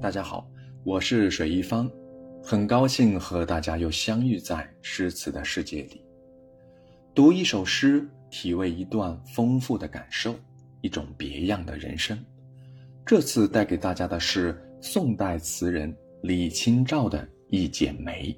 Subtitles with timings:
[0.00, 0.48] 大家好，
[0.84, 1.90] 我是水一方，
[2.40, 6.00] 很高兴和大家又相遇在诗词的世界里。
[7.16, 10.36] 读一首诗，体味一段丰富的感受，
[10.82, 12.16] 一种别样的人生。
[13.04, 15.92] 这次带给大家的是宋代词人
[16.22, 17.18] 李清照的
[17.48, 18.32] 《一剪梅》。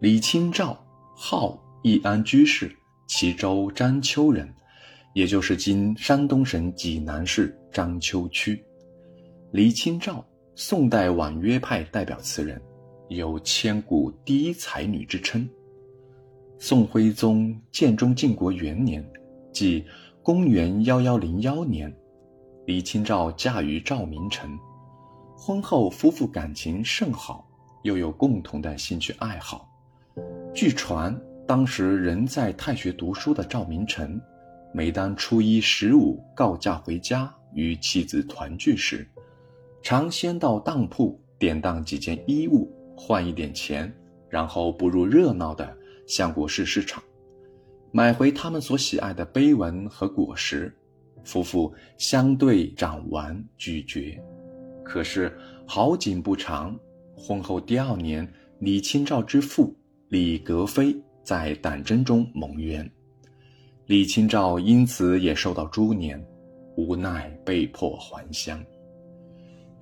[0.00, 0.82] 李清照，
[1.14, 2.74] 号易安居士，
[3.06, 4.50] 齐州章丘人，
[5.12, 8.64] 也就是今山东省济南市章丘区。
[9.52, 10.26] 李清照，
[10.56, 12.62] 宋代婉约派代表词人，
[13.08, 15.48] 有千古第一才女之称。
[16.60, 19.04] 宋徽宗建中靖国元年，
[19.52, 19.84] 即
[20.22, 21.92] 公元幺幺零幺年。
[22.66, 24.48] 李清照嫁于赵明诚，
[25.36, 27.44] 婚后夫妇感情甚好，
[27.82, 29.68] 又有共同的兴趣爱好。
[30.54, 34.18] 据传，当时仍在太学读书的赵明诚，
[34.72, 39.06] 每当初一十五告假回家与妻子团聚时，
[39.84, 43.94] 常先到当铺典当几件衣物，换一点钱，
[44.30, 45.76] 然后步入热闹的
[46.06, 47.04] 相国市市场，
[47.92, 50.74] 买回他们所喜爱的碑文和果实。
[51.22, 54.18] 夫妇相对掌玩咀嚼，
[54.82, 55.30] 可是
[55.66, 56.74] 好景不长，
[57.14, 58.26] 婚后第二年，
[58.60, 59.76] 李清照之父
[60.08, 62.90] 李格非在党争中蒙冤，
[63.84, 66.18] 李清照因此也受到株连，
[66.74, 68.62] 无奈被迫还乡。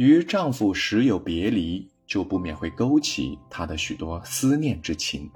[0.02, 5.30] 与丈夫时有别离，就不免会勾起她的许多思念之情，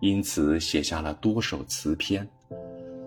[0.00, 2.28] 因此写下了多首词篇。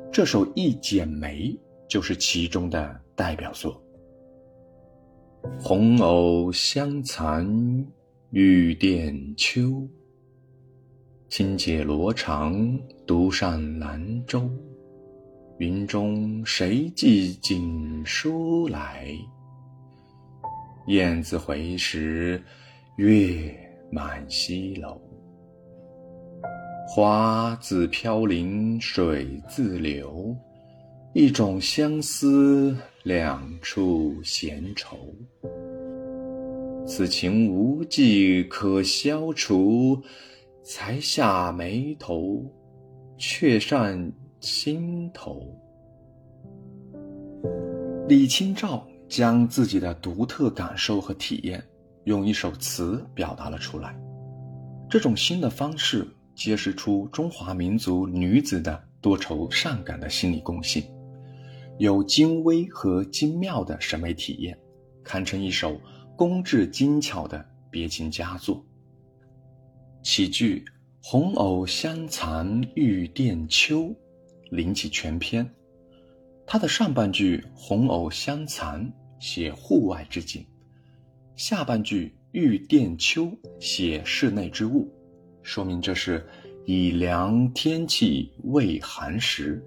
[0.09, 1.49] 这首《一剪梅》。
[1.91, 3.83] 就是其中的代表作。
[5.59, 7.45] 红藕香残
[8.29, 9.85] 玉簟秋，
[11.27, 14.49] 轻解罗裳独上兰舟。
[15.57, 19.13] 云中谁寄锦书来？
[20.87, 22.41] 雁字回时，
[22.97, 23.53] 月
[23.91, 24.99] 满西楼。
[26.87, 30.35] 花自飘零水自流。
[31.13, 34.97] 一种相思，两处闲愁。
[36.87, 40.01] 此情无计可消除，
[40.63, 42.43] 才下眉头，
[43.17, 45.45] 却上心头。
[48.07, 51.61] 李清照将自己的独特感受和体验，
[52.05, 53.93] 用一首词表达了出来。
[54.89, 60.81] 这种新的方式，揭示出中华民族女子的多愁善感的心理共性。
[61.77, 64.57] 有精微和精妙的审美体验，
[65.03, 65.77] 堪称一首
[66.15, 68.63] 工致精巧的别情佳作。
[70.03, 70.63] 起句
[71.03, 73.93] “红藕香残玉簟秋”，
[74.51, 75.45] 领起全篇。
[76.47, 78.89] 它的上半句“红藕香残”
[79.21, 80.43] 写户外之景，
[81.35, 84.91] 下半句“玉簟秋”写室内之物，
[85.43, 86.27] 说明这是
[86.65, 89.63] 以凉天气为寒时。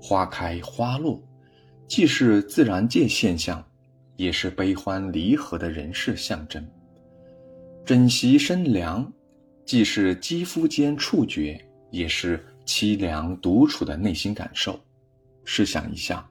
[0.00, 1.20] 花开花落，
[1.88, 3.62] 既是自然界现象，
[4.16, 6.64] 也是悲欢离合的人世象征。
[7.84, 9.12] 枕席生凉，
[9.66, 11.60] 既是肌肤间触觉，
[11.90, 14.78] 也是凄凉独处的内心感受。
[15.44, 16.29] 试想一下，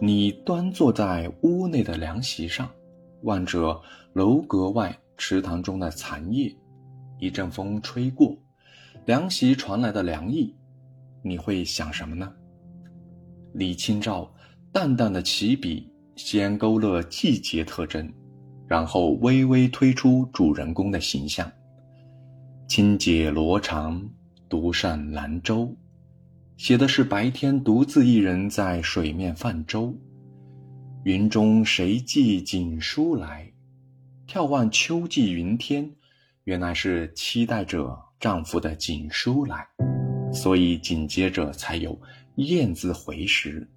[0.00, 2.68] 你端坐在屋内的凉席上，
[3.22, 3.80] 望着
[4.14, 6.52] 楼阁外池塘中的残叶，
[7.18, 8.36] 一阵风吹过，
[9.04, 10.56] 凉席传来的凉意，
[11.22, 12.32] 你会想什么呢？
[13.52, 14.32] 李清照
[14.72, 18.10] 淡淡的起笔，先勾勒季节特征，
[18.66, 21.50] 然后微微推出主人公的形象。
[22.66, 24.02] 轻解罗裳，
[24.48, 25.76] 独上兰舟，
[26.56, 29.94] 写的是白天独自一人在水面泛舟。
[31.04, 33.50] 云中谁寄锦书来？
[34.28, 35.90] 眺望秋季云天，
[36.44, 39.66] 原来是期待着丈夫的锦书来，
[40.32, 42.00] 所以紧接着才有。
[42.36, 43.68] 雁字回时，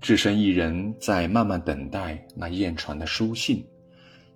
[0.00, 3.64] 只身一人在慢慢等待那雁传的书信，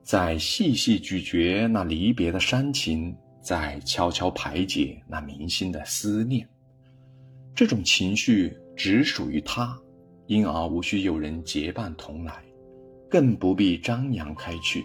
[0.03, 6.49] 在细细咀嚼那离别的煽情，在悄悄排解那铭心的思念。
[7.55, 9.79] 这种情绪只属于他，
[10.27, 12.43] 因而无需有人结伴同来，
[13.11, 14.85] 更不必张扬开去。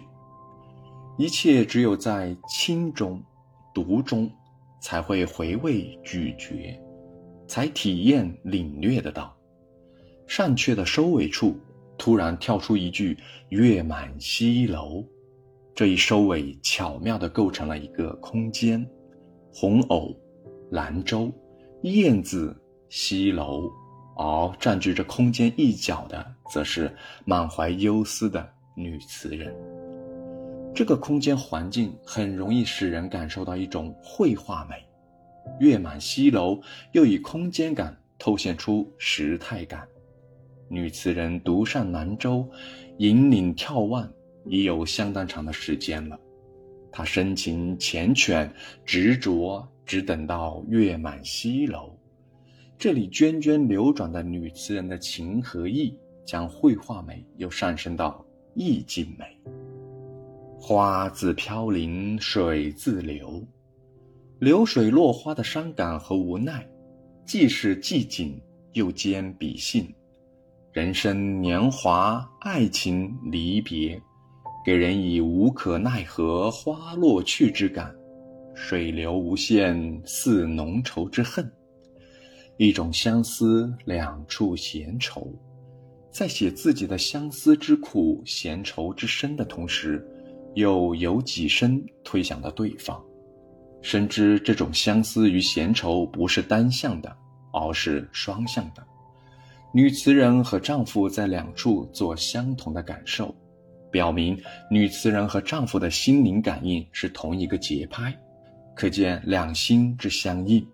[1.16, 3.22] 一切只有在清中、
[3.74, 4.30] 读中，
[4.80, 6.78] 才会回味咀嚼。
[7.48, 9.34] 才体验领略得到，
[10.26, 11.58] 上阙的收尾处
[11.96, 13.16] 突然跳出一句
[13.48, 15.02] “月满西楼”，
[15.74, 18.86] 这一收尾巧妙地构成了一个空间。
[19.50, 20.14] 红藕、
[20.70, 21.32] 兰舟、
[21.82, 22.56] 燕子、
[22.88, 23.70] 西楼，
[24.16, 26.92] 而占据着空间一角的，则是
[27.24, 29.54] 满怀忧思的女词人。
[30.74, 34.76] 这个空间环境很容易使人感受到一种绘画美。
[35.60, 36.60] 月满西楼
[36.92, 39.86] 又以空间感透现出时态感。
[40.68, 42.46] 女词人独上南州，
[42.98, 44.06] 引领眺望
[44.44, 46.18] 已有相当长的时间了。
[46.92, 48.50] 她深情缱绻，
[48.84, 51.98] 执着，只等到月满西楼。
[52.76, 58.22] 这里涓涓流转的女词人的情和意，将绘画美又上升到
[58.54, 59.24] 意境美。
[60.60, 63.42] 花自飘零，水自流，
[64.38, 66.68] 流水落花的伤感和无奈，
[67.24, 68.38] 既是寂静，
[68.74, 69.90] 又兼比兴。
[70.70, 73.98] 人生年华，爱情离别，
[74.66, 77.96] 给人以无可奈何花落去之感，
[78.60, 81.48] 水流无限，似浓稠之恨。
[82.56, 85.32] 一种相思，两处闲愁，
[86.10, 90.04] 在写自己的相思之苦、闲愁之深的同时，
[90.54, 93.00] 又有几声推想到对方，
[93.80, 97.16] 深知这种相思与闲愁不是单向的，
[97.52, 98.84] 而是双向的。
[99.72, 103.32] 女词人和丈夫在两处做相同的感受，
[103.90, 104.36] 表明
[104.68, 108.12] 女词人和丈夫的心灵感应是同一个节拍，
[108.78, 110.64] 可见两心之相应。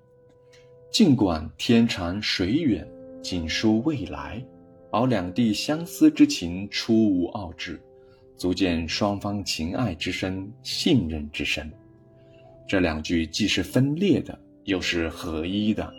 [0.93, 2.87] 尽管天长水远，
[3.23, 4.45] 锦书未来，
[4.93, 7.83] 而两地相思之情出无二致，
[8.37, 11.73] 足见双方情爱之深，信任之深。
[12.69, 15.91] 这两句既是分裂的，又是合一的。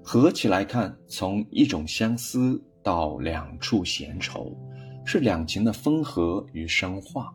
[0.00, 4.56] 合起来看，从一种相思到两处闲愁，
[5.04, 7.34] 是两情的分合与深化。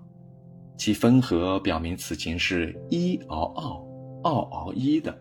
[0.78, 3.87] 其分合表明此情是一而二，
[4.24, 5.12] 二而一的；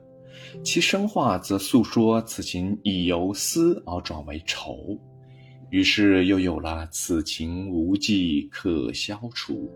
[0.65, 4.99] 其深化则诉说此情已由思而转为愁，
[5.71, 9.71] 于是又有了此情无计可消除。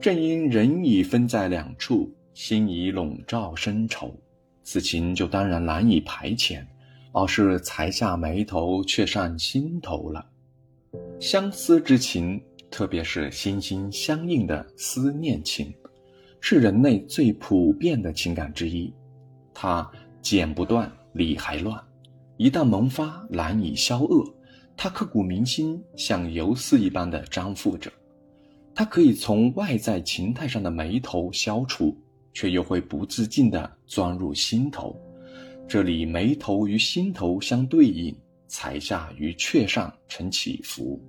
[0.00, 4.14] 正因人已分在两处，心已笼罩深愁，
[4.62, 6.64] 此情就当然难以排遣。
[7.18, 10.26] 而是才下眉头，却上心头了。
[11.18, 12.38] 相思之情，
[12.70, 15.72] 特别是心心相印的思念情，
[16.40, 18.92] 是人类最普遍的情感之一。
[19.54, 19.90] 它
[20.20, 21.82] 剪不断，理还乱，
[22.36, 24.24] 一旦萌发，难以消遏。
[24.76, 27.90] 它刻骨铭心，像游丝一般的粘附着。
[28.74, 31.96] 它可以从外在情态上的眉头消除，
[32.34, 34.94] 却又会不自禁地钻入心头。
[35.66, 38.14] 这里眉头与心头相对应，
[38.46, 41.00] 才下与阙上成起伏。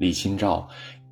[0.00, 0.66] 李清照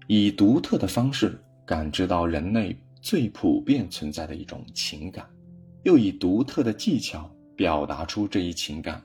[0.07, 5.29] 以独特的方式感知到人类最普遍存在的一种情感，
[5.83, 9.05] 又以独特的技巧表达出这一情感，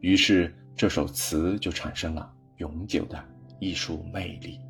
[0.00, 3.22] 于是这首词就产生了永久的
[3.58, 4.60] 艺术魅力。